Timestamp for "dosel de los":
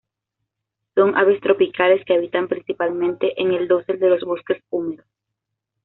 3.67-4.23